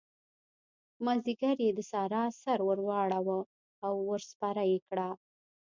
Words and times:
مازديګر 1.05 1.57
يې 1.65 1.71
د 1.75 1.79
سارا 1.91 2.23
سر 2.41 2.59
ور 2.67 2.79
واړاوو 2.87 3.39
او 3.85 3.93
ور 4.09 4.21
سپره 4.31 4.61
يې 4.71 4.77
کړه. 4.89 5.09